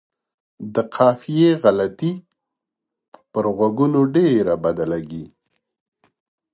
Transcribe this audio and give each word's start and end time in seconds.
د 0.73 0.75
قافیې 0.95 1.49
غلطي 1.63 2.13
پر 3.31 3.45
غوږونو 3.55 3.99
ډېره 4.15 4.53
بده 4.63 4.85
لګي. 4.93 5.25